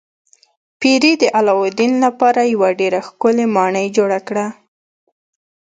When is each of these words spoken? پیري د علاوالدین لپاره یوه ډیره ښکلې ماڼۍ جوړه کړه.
پیري 0.79 1.13
د 1.21 1.23
علاوالدین 1.37 1.93
لپاره 2.05 2.41
یوه 2.53 2.69
ډیره 2.79 2.99
ښکلې 3.07 3.45
ماڼۍ 3.55 3.87
جوړه 3.97 4.19
کړه. 4.27 4.45